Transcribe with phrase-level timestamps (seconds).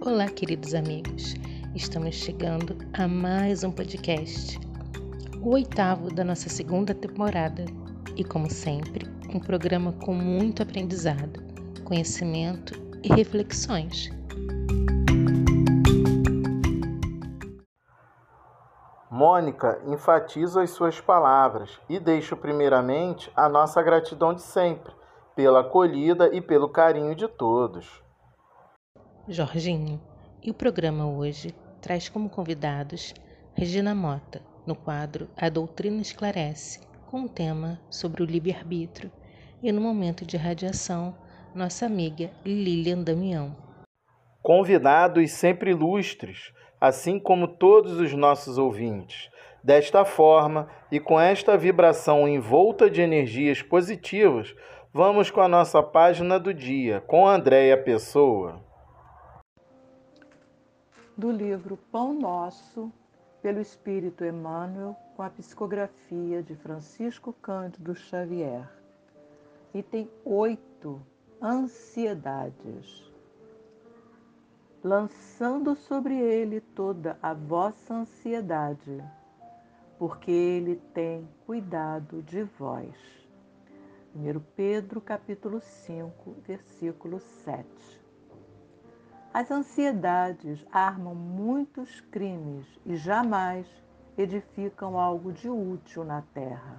[0.00, 1.34] Olá, queridos amigos.
[1.74, 4.56] Estamos chegando a mais um podcast,
[5.42, 7.64] o oitavo da nossa segunda temporada.
[8.16, 9.04] E, como sempre,
[9.34, 11.42] um programa com muito aprendizado,
[11.84, 14.08] conhecimento e reflexões.
[19.10, 24.92] Mônica enfatiza as suas palavras e deixo primeiramente a nossa gratidão de sempre
[25.34, 28.07] pela acolhida e pelo carinho de todos.
[29.30, 30.00] Jorginho,
[30.42, 33.12] e o programa hoje traz como convidados
[33.54, 39.12] Regina Mota, no quadro A Doutrina Esclarece, com o tema sobre o livre-arbítrio,
[39.62, 41.14] e no momento de radiação,
[41.54, 43.54] nossa amiga Lilian Damião.
[44.42, 49.28] Convidados sempre ilustres, assim como todos os nossos ouvintes.
[49.62, 54.54] Desta forma e com esta vibração envolta de energias positivas,
[54.90, 58.66] vamos com a nossa página do dia, com Andréia Pessoa
[61.18, 62.92] do livro Pão Nosso,
[63.42, 68.70] pelo Espírito Emmanuel, com a psicografia de Francisco Cândido Xavier.
[69.74, 71.02] Item 8.
[71.42, 73.12] Ansiedades.
[74.80, 79.02] Lançando sobre ele toda a vossa ansiedade,
[79.98, 82.94] porque ele tem cuidado de vós.
[84.14, 87.97] 1 Pedro capítulo 5, versículo 7.
[89.38, 93.68] As ansiedades armam muitos crimes e jamais
[94.18, 96.76] edificam algo de útil na terra.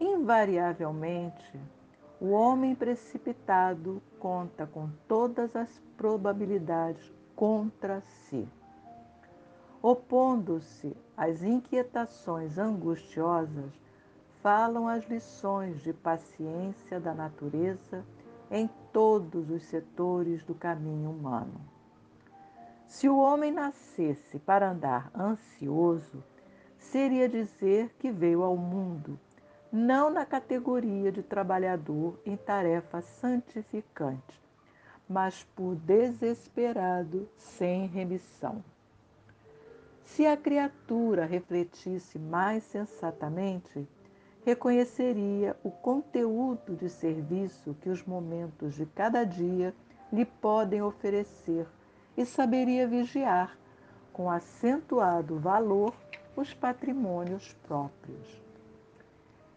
[0.00, 1.60] Invariavelmente,
[2.18, 8.48] o homem precipitado conta com todas as probabilidades contra si.
[9.82, 13.78] Opondo-se às inquietações angustiosas,
[14.42, 18.02] falam as lições de paciência da natureza
[18.50, 21.60] em todos os setores do caminho humano.
[22.86, 26.22] Se o homem nascesse para andar ansioso,
[26.78, 29.18] seria dizer que veio ao mundo
[29.72, 34.40] não na categoria de trabalhador em tarefa santificante,
[35.08, 38.64] mas por desesperado sem remissão.
[40.04, 43.86] Se a criatura refletisse mais sensatamente,
[44.46, 49.74] reconheceria o conteúdo de serviço que os momentos de cada dia
[50.12, 51.66] lhe podem oferecer
[52.16, 53.58] e saberia vigiar
[54.12, 55.92] com acentuado valor
[56.36, 58.40] os patrimônios próprios.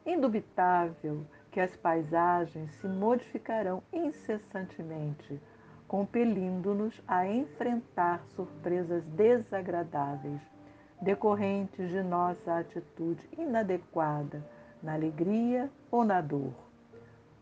[0.04, 5.40] Indubitável que as paisagens se modificarão incessantemente,
[5.88, 10.42] compelindo-nos a enfrentar surpresas desagradáveis,
[11.00, 14.44] decorrentes de nossa atitude inadequada
[14.82, 16.54] na alegria ou na dor.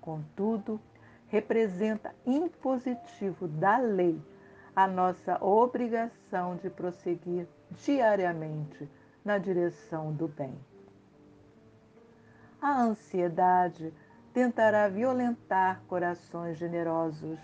[0.01, 0.79] Contudo,
[1.27, 4.21] representa impositivo da lei
[4.75, 8.89] a nossa obrigação de prosseguir diariamente
[9.25, 10.53] na direção do bem.
[12.61, 13.93] A ansiedade
[14.33, 17.39] tentará violentar corações generosos,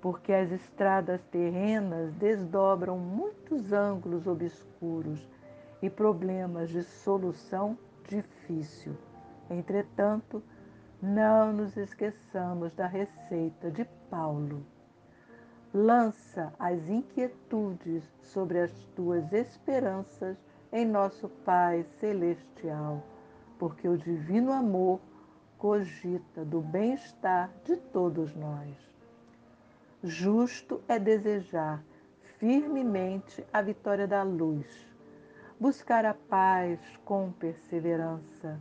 [0.00, 5.26] porque as estradas terrenas desdobram muitos ângulos obscuros
[5.80, 7.78] e problemas de solução
[8.08, 8.96] difícil.
[9.48, 10.42] Entretanto,
[11.00, 14.64] não nos esqueçamos da receita de Paulo.
[15.72, 20.36] Lança as inquietudes sobre as tuas esperanças
[20.72, 23.04] em nosso Pai Celestial,
[23.58, 25.00] porque o divino amor
[25.58, 28.74] cogita do bem-estar de todos nós.
[30.02, 31.82] Justo é desejar
[32.38, 34.66] firmemente a vitória da luz,
[35.58, 38.60] buscar a paz com perseverança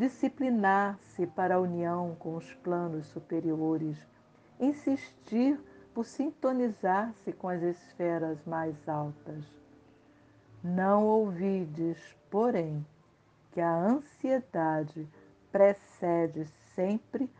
[0.00, 3.98] disciplinar-se para a união com os planos superiores,
[4.58, 5.60] insistir
[5.92, 9.44] por sintonizar-se com as esferas mais altas.
[10.64, 11.98] Não ouvides,
[12.30, 12.86] porém,
[13.52, 15.06] que a ansiedade
[15.52, 17.30] precede sempre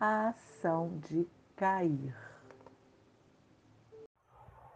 [0.00, 1.24] a ação de
[1.54, 2.27] cair.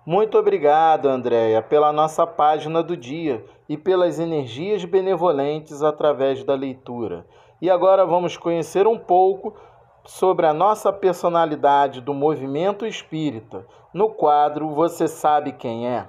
[0.05, 7.25] Muito obrigado, Andréia, pela nossa página do dia e pelas energias benevolentes através da leitura.
[7.61, 9.57] E agora vamos conhecer um pouco
[10.05, 13.65] sobre a nossa personalidade do movimento espírita
[13.95, 16.09] no quadro Você Sabe Quem É?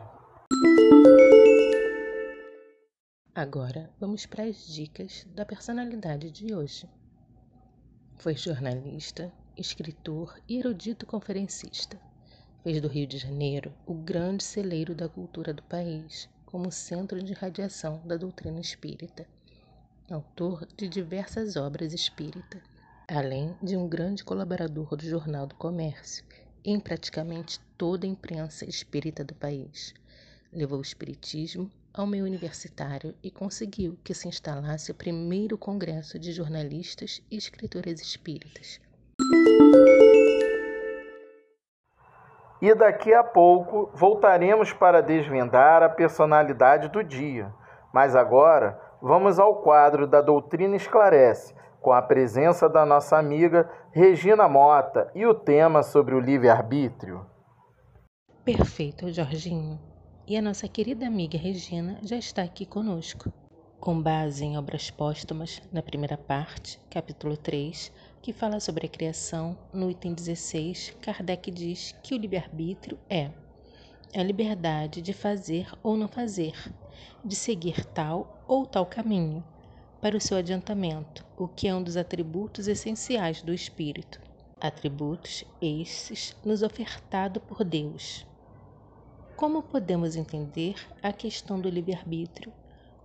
[3.36, 6.90] Agora vamos para as dicas da personalidade de hoje.
[8.16, 12.00] Foi jornalista, escritor e erudito conferencista
[12.63, 17.33] fez do Rio de Janeiro o grande celeiro da cultura do país, como centro de
[17.33, 19.27] radiação da doutrina espírita.
[20.10, 22.62] Autor de diversas obras espírita,
[23.07, 26.24] além de um grande colaborador do Jornal do Comércio
[26.63, 29.94] em praticamente toda a imprensa espírita do país.
[30.51, 36.31] Levou o espiritismo ao meio universitário e conseguiu que se instalasse o primeiro congresso de
[36.31, 38.80] jornalistas e escritores espíritas.
[42.63, 47.54] E daqui a pouco voltaremos para desvendar a personalidade do dia.
[47.94, 54.48] Mas agora vamos ao quadro da Doutrina Esclarece, com a presença da nossa amiga Regina
[54.48, 57.25] Mota e o tema sobre o livre-arbítrio.
[58.45, 59.77] Perfeito, Jorginho.
[60.25, 63.30] E a nossa querida amiga Regina já está aqui conosco.
[63.77, 67.92] Com base em obras póstumas, na primeira parte, capítulo 3,
[68.23, 73.29] que fala sobre a criação, no item 16, Kardec diz que o livre-arbítrio é
[74.15, 76.53] a liberdade de fazer ou não fazer,
[77.21, 79.43] de seguir tal ou tal caminho,
[79.99, 84.21] para o seu adiantamento, o que é um dos atributos essenciais do espírito.
[84.57, 88.25] Atributos esses nos ofertado por Deus.
[89.35, 92.53] Como podemos entender a questão do livre-arbítrio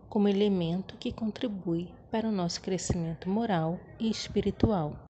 [0.08, 5.07] como elemento que contribui para o nosso crescimento moral e espiritual?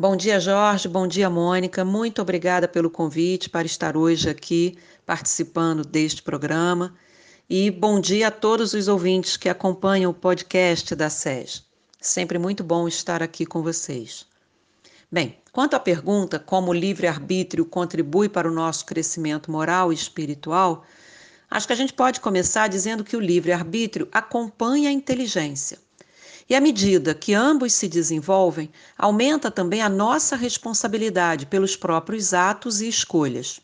[0.00, 0.88] Bom dia, Jorge.
[0.88, 1.84] Bom dia, Mônica.
[1.84, 6.94] Muito obrigada pelo convite para estar hoje aqui participando deste programa
[7.50, 11.66] e bom dia a todos os ouvintes que acompanham o podcast da SES.
[12.00, 14.24] Sempre muito bom estar aqui com vocês.
[15.12, 20.82] Bem, quanto à pergunta como o livre-arbítrio contribui para o nosso crescimento moral e espiritual,
[21.50, 25.78] acho que a gente pode começar dizendo que o livre-arbítrio acompanha a inteligência.
[26.50, 32.80] E à medida que ambos se desenvolvem, aumenta também a nossa responsabilidade pelos próprios atos
[32.80, 33.60] e escolhas.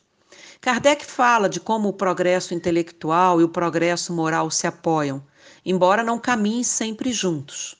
[0.60, 5.20] Kardec fala de como o progresso intelectual e o progresso moral se apoiam,
[5.64, 7.74] embora não caminhem sempre juntos.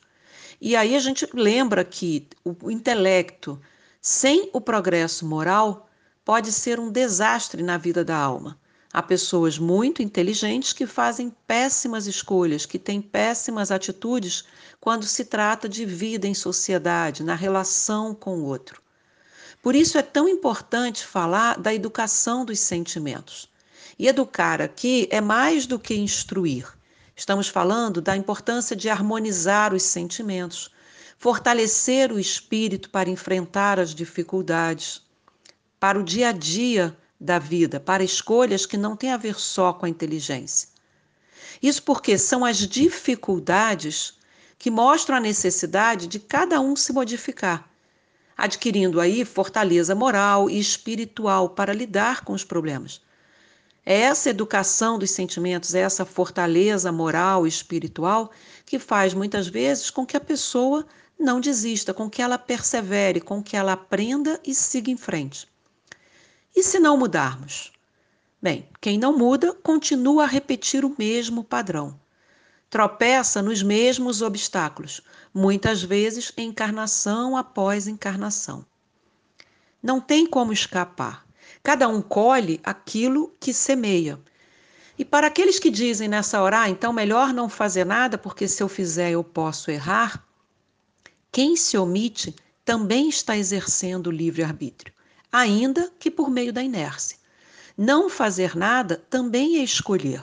[0.61, 3.61] E aí a gente lembra que o intelecto,
[4.03, 5.89] sem o progresso moral,
[6.25, 8.59] pode ser um desastre na vida da alma.
[8.97, 14.47] Há pessoas muito inteligentes que fazem péssimas escolhas, que têm péssimas atitudes
[14.81, 18.81] quando se trata de vida em sociedade, na relação com o outro.
[19.63, 23.51] Por isso é tão importante falar da educação dos sentimentos.
[23.99, 26.67] E educar aqui é mais do que instruir.
[27.15, 30.71] Estamos falando da importância de harmonizar os sentimentos,
[31.19, 35.03] fortalecer o espírito para enfrentar as dificuldades,
[35.79, 39.73] para o dia a dia da vida, para escolhas que não têm a ver só
[39.73, 40.69] com a inteligência.
[41.63, 44.15] Isso porque são as dificuldades
[44.59, 47.69] que mostram a necessidade de cada um se modificar
[48.37, 53.01] adquirindo aí fortaleza moral e espiritual para lidar com os problemas.
[53.85, 58.31] É essa educação dos sentimentos, é essa fortaleza moral e espiritual
[58.67, 60.85] que faz muitas vezes com que a pessoa
[61.19, 65.49] não desista, com que ela persevere, com que ela aprenda e siga em frente.
[66.57, 67.71] E se não mudarmos?
[68.41, 72.01] Bem, quem não muda continua a repetir o mesmo padrão.
[72.71, 75.03] Tropeça nos mesmos obstáculos,
[75.35, 78.65] muitas vezes encarnação após encarnação.
[79.83, 81.27] Não tem como escapar.
[81.63, 84.19] Cada um colhe aquilo que semeia.
[84.99, 88.63] E para aqueles que dizem nessa hora, ah, então melhor não fazer nada, porque se
[88.63, 90.27] eu fizer eu posso errar,
[91.31, 94.96] quem se omite também está exercendo o livre-arbítrio,
[95.31, 97.19] ainda que por meio da inércia.
[97.77, 100.23] Não fazer nada também é escolher.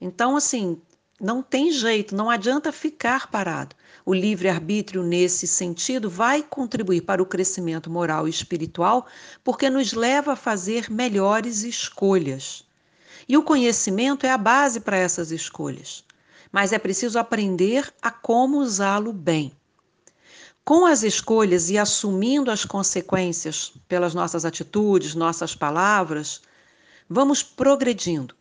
[0.00, 0.80] Então, assim,
[1.20, 3.74] não tem jeito, não adianta ficar parado.
[4.04, 9.06] O livre-arbítrio, nesse sentido, vai contribuir para o crescimento moral e espiritual,
[9.42, 12.66] porque nos leva a fazer melhores escolhas.
[13.26, 16.04] E o conhecimento é a base para essas escolhas.
[16.52, 19.52] Mas é preciso aprender a como usá-lo bem.
[20.64, 26.40] Com as escolhas e assumindo as consequências pelas nossas atitudes, nossas palavras,
[27.06, 28.34] vamos progredindo,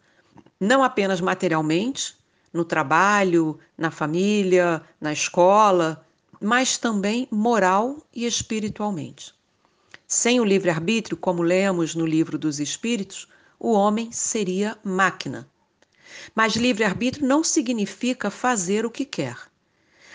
[0.57, 2.15] não apenas materialmente,
[2.53, 6.05] no trabalho, na família, na escola,
[6.39, 9.33] mas também moral e espiritualmente.
[10.07, 13.27] Sem o livre-arbítrio, como lemos no livro dos Espíritos,
[13.59, 15.45] o homem seria máquina.
[16.33, 19.35] Mas livre-arbítrio não significa fazer o que quer.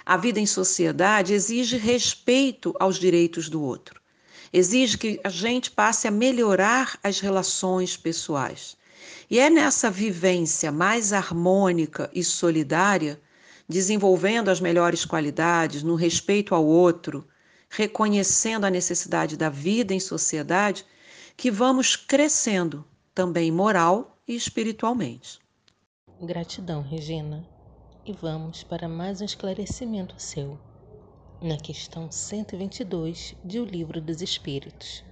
[0.08, 4.00] A vida em sociedade exige respeito aos direitos do outro.
[4.50, 8.74] Exige que a gente passe a melhorar as relações pessoais.
[9.30, 13.20] E é nessa vivência mais harmônica e solidária,
[13.68, 17.28] desenvolvendo as melhores qualidades, no respeito ao outro,
[17.68, 20.86] reconhecendo a necessidade da vida em sociedade,
[21.36, 22.82] que vamos crescendo
[23.14, 25.38] também moral e espiritualmente.
[26.22, 27.57] Gratidão, Regina.
[28.08, 30.58] E vamos para mais um esclarecimento seu.
[31.42, 35.04] na questão 122 de O Livro dos Espíritos.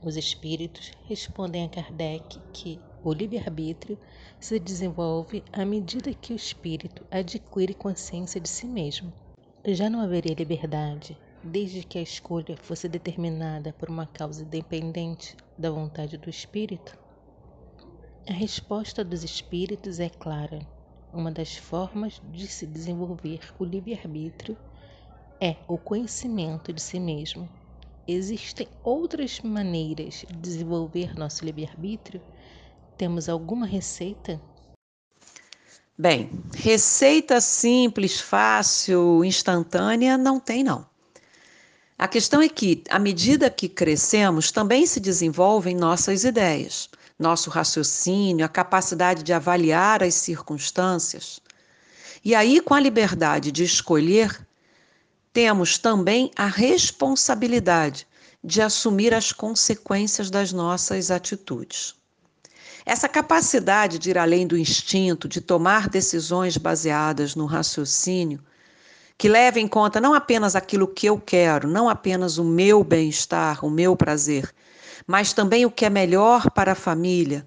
[0.00, 3.98] Os espíritos respondem a Kardec que o livre-arbítrio
[4.38, 9.12] se desenvolve à medida que o espírito adquire consciência de si mesmo.
[9.66, 15.68] Já não haveria liberdade desde que a escolha fosse determinada por uma causa independente da
[15.68, 16.96] vontade do espírito?
[18.28, 20.64] A resposta dos espíritos é clara.
[21.12, 24.56] Uma das formas de se desenvolver o livre-arbítrio
[25.40, 27.48] é o conhecimento de si mesmo.
[28.06, 32.22] Existem outras maneiras de desenvolver nosso livre-arbítrio?
[32.96, 34.40] Temos alguma receita?
[35.98, 40.86] Bem, receita simples, fácil, instantânea não tem não.
[41.98, 46.88] A questão é que, à medida que crescemos, também se desenvolvem nossas ideias,
[47.20, 51.40] nosso raciocínio, a capacidade de avaliar as circunstâncias.
[52.24, 54.46] E aí, com a liberdade de escolher,
[55.32, 58.06] temos também a responsabilidade
[58.42, 61.94] de assumir as consequências das nossas atitudes.
[62.86, 68.42] Essa capacidade de ir além do instinto, de tomar decisões baseadas no raciocínio,
[69.18, 73.62] que leve em conta não apenas aquilo que eu quero, não apenas o meu bem-estar,
[73.62, 74.50] o meu prazer,
[75.06, 77.46] mas também o que é melhor para a família,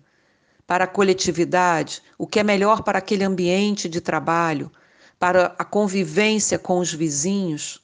[0.66, 4.72] para a coletividade, o que é melhor para aquele ambiente de trabalho,
[5.20, 7.82] para a convivência com os vizinhos.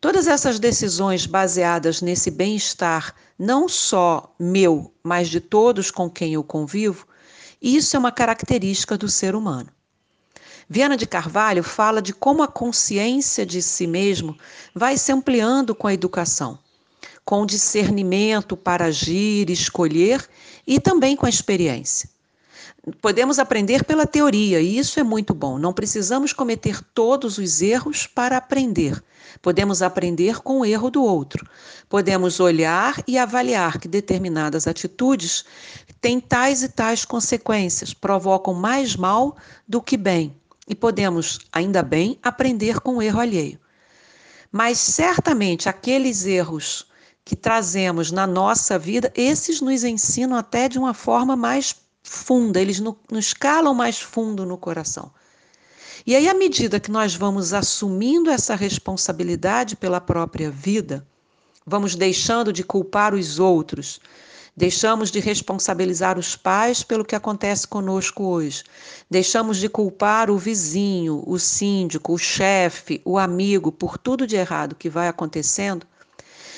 [0.00, 6.44] Todas essas decisões baseadas nesse bem-estar, não só meu, mas de todos com quem eu
[6.44, 7.06] convivo,
[7.60, 9.70] isso é uma característica do ser humano.
[10.68, 14.36] Viana de Carvalho fala de como a consciência de si mesmo
[14.74, 16.58] vai se ampliando com a educação,
[17.26, 20.26] com discernimento para agir, escolher
[20.66, 22.08] e também com a experiência
[23.00, 25.58] podemos aprender pela teoria, e isso é muito bom.
[25.58, 29.02] Não precisamos cometer todos os erros para aprender.
[29.42, 31.46] Podemos aprender com o erro do outro.
[31.88, 35.44] Podemos olhar e avaliar que determinadas atitudes
[36.00, 40.34] têm tais e tais consequências, provocam mais mal do que bem.
[40.68, 43.58] E podemos, ainda bem, aprender com o erro alheio.
[44.50, 46.86] Mas certamente aqueles erros
[47.26, 52.78] que trazemos na nossa vida, esses nos ensinam até de uma forma mais funda, eles
[52.78, 55.10] no, nos calam mais fundo no coração.
[56.06, 61.04] E aí, à medida que nós vamos assumindo essa responsabilidade pela própria vida,
[61.66, 63.98] vamos deixando de culpar os outros,
[64.56, 68.62] deixamos de responsabilizar os pais pelo que acontece conosco hoje,
[69.10, 74.76] deixamos de culpar o vizinho, o síndico, o chefe, o amigo por tudo de errado
[74.76, 75.84] que vai acontecendo.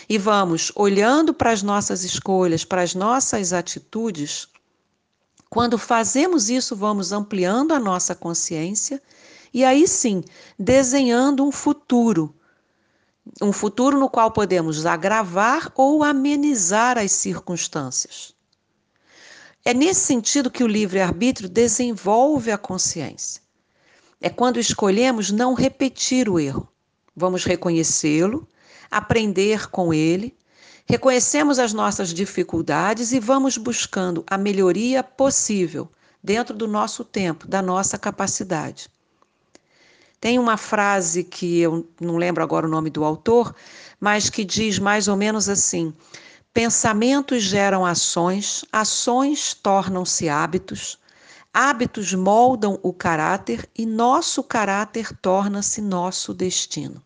[0.09, 4.49] E vamos olhando para as nossas escolhas, para as nossas atitudes,
[5.51, 9.03] quando fazemos isso, vamos ampliando a nossa consciência
[9.53, 10.23] e aí sim,
[10.59, 12.35] desenhando um futuro.
[13.41, 18.35] Um futuro no qual podemos agravar ou amenizar as circunstâncias.
[19.65, 23.43] É nesse sentido que o livre-arbítrio desenvolve a consciência.
[24.21, 26.69] É quando escolhemos não repetir o erro.
[27.15, 28.47] Vamos reconhecê-lo,
[28.91, 30.37] aprender com ele
[30.91, 35.87] Reconhecemos as nossas dificuldades e vamos buscando a melhoria possível
[36.25, 38.89] dentro do nosso tempo, da nossa capacidade.
[40.19, 43.55] Tem uma frase que eu não lembro agora o nome do autor,
[44.01, 45.93] mas que diz mais ou menos assim:
[46.55, 50.99] Pensamentos geram ações, ações tornam-se hábitos,
[51.53, 57.05] hábitos moldam o caráter e nosso caráter torna-se nosso destino.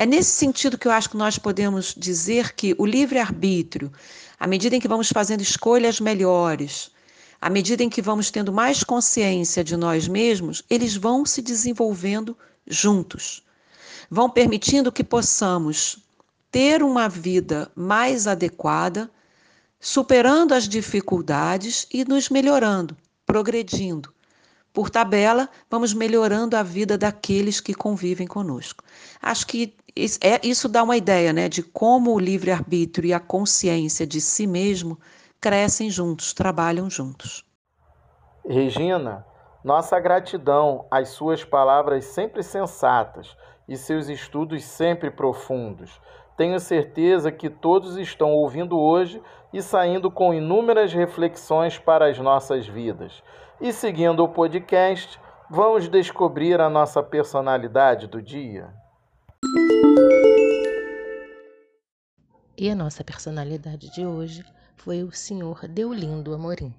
[0.00, 3.92] É nesse sentido que eu acho que nós podemos dizer que o livre-arbítrio,
[4.38, 6.92] à medida em que vamos fazendo escolhas melhores,
[7.40, 12.38] à medida em que vamos tendo mais consciência de nós mesmos, eles vão se desenvolvendo
[12.64, 13.42] juntos.
[14.08, 15.98] Vão permitindo que possamos
[16.48, 19.10] ter uma vida mais adequada,
[19.80, 24.14] superando as dificuldades e nos melhorando, progredindo.
[24.78, 28.84] Por tabela, vamos melhorando a vida daqueles que convivem conosco.
[29.20, 29.74] Acho que
[30.22, 34.46] é, isso dá uma ideia né, de como o livre-arbítrio e a consciência de si
[34.46, 34.96] mesmo
[35.40, 37.44] crescem juntos, trabalham juntos.
[38.48, 39.26] Regina,
[39.64, 43.36] nossa gratidão às suas palavras sempre sensatas
[43.68, 46.00] e seus estudos sempre profundos.
[46.36, 49.20] Tenho certeza que todos estão ouvindo hoje
[49.52, 53.24] e saindo com inúmeras reflexões para as nossas vidas.
[53.60, 58.72] E seguindo o podcast, vamos descobrir a nossa personalidade do dia.
[62.56, 64.44] E a nossa personalidade de hoje
[64.76, 65.66] foi o Sr.
[65.68, 66.72] Deolindo Amorim.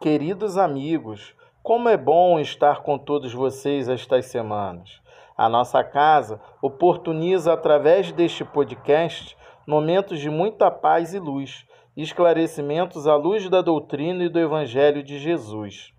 [0.00, 5.02] Queridos amigos, Como é bom estar com todos vocês estas semanas.
[5.36, 11.66] A nossa casa oportuniza, através deste podcast, momentos de muita paz e luz,
[12.02, 15.92] esclarecimentos à luz da doutrina e do Evangelho de Jesus.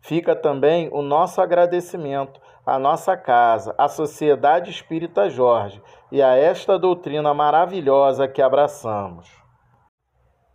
[0.00, 6.78] Fica também o nosso agradecimento à nossa casa, à Sociedade Espírita Jorge e a esta
[6.78, 9.30] doutrina maravilhosa que abraçamos.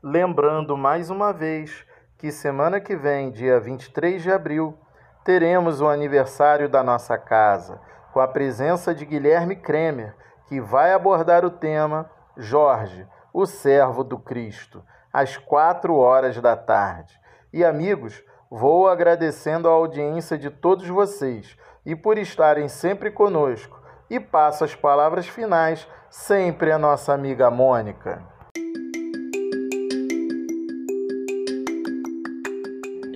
[0.04, 1.86] Lembrando mais uma vez
[2.18, 4.78] que semana que vem, dia 23 de abril,
[5.24, 7.82] teremos o aniversário da nossa casa,
[8.14, 10.16] com a presença de Guilherme Kremer,
[10.48, 13.06] que vai abordar o tema Jorge,
[13.40, 17.14] o servo do Cristo, às quatro horas da tarde.
[17.54, 23.80] E amigos, vou agradecendo a audiência de todos vocês e por estarem sempre conosco.
[24.10, 28.26] E passo as palavras finais sempre à nossa amiga Mônica.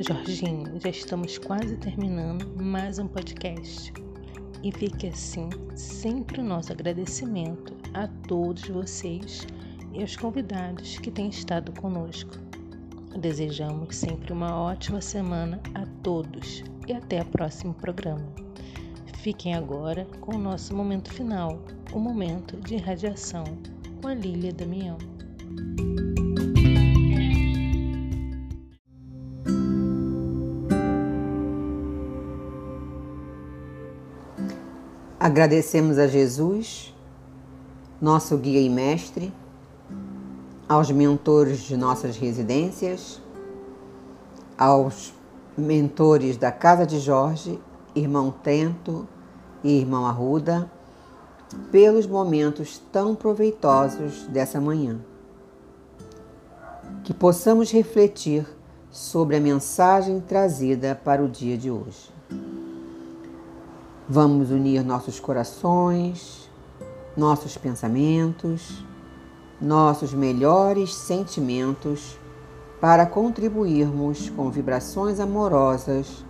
[0.07, 3.91] Jorginho, já estamos quase terminando mais um podcast.
[4.61, 9.47] E fique assim sempre o nosso agradecimento a todos vocês
[9.93, 12.37] e aos convidados que têm estado conosco.
[13.19, 18.25] Desejamos sempre uma ótima semana a todos e até o próximo programa.
[19.21, 21.61] Fiquem agora com o nosso momento final,
[21.93, 23.43] o momento de irradiação
[24.01, 24.97] com a Lília Damião.
[35.19, 36.95] Agradecemos a Jesus,
[38.01, 39.31] nosso guia e mestre,
[40.71, 43.21] aos mentores de nossas residências,
[44.57, 45.13] aos
[45.57, 47.59] mentores da Casa de Jorge
[47.93, 49.05] irmão Trento
[49.65, 50.71] e irmão Arruda,
[51.73, 54.97] pelos momentos tão proveitosos dessa manhã.
[57.03, 58.47] Que possamos refletir
[58.89, 62.09] sobre a mensagem trazida para o dia de hoje.
[64.07, 66.49] Vamos unir nossos corações,
[67.17, 68.85] nossos pensamentos,
[69.61, 72.17] nossos melhores sentimentos
[72.79, 76.25] para contribuirmos com vibrações amorosas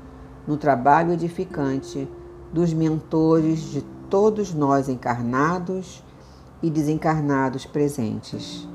[0.45, 2.07] no trabalho edificante
[2.51, 6.03] dos mentores de todos nós encarnados
[6.61, 8.67] e desencarnados presentes.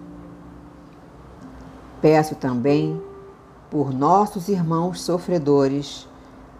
[2.00, 3.00] Peço também
[3.70, 6.08] por nossos irmãos sofredores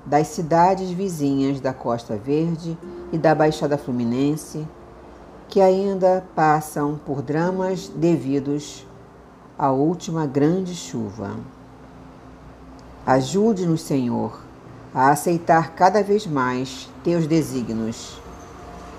[0.04, 2.76] das cidades vizinhas da Costa Verde
[3.12, 4.66] e da Baixada Fluminense,
[5.48, 8.86] que ainda passam por dramas devidos
[9.58, 11.36] à última grande chuva.
[13.06, 14.40] Ajude-nos, Senhor,
[14.92, 18.20] a aceitar cada vez mais teus desígnios,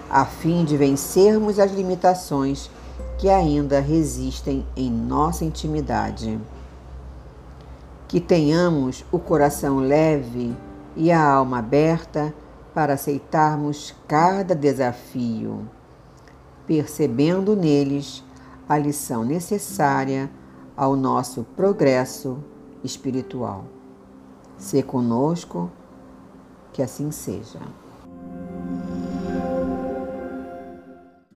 [0.10, 2.70] a fim de vencermos as limitações
[3.18, 6.40] que ainda resistem em nossa intimidade.
[8.08, 10.56] Que tenhamos o coração leve
[10.96, 12.34] e a alma aberta
[12.74, 15.68] para aceitarmos cada desafio,
[16.68, 18.24] percebendo neles
[18.68, 20.30] a lição necessária
[20.76, 22.38] ao nosso progresso
[22.84, 23.66] espiritual.
[24.58, 25.72] Se conosco
[26.74, 27.60] que assim seja.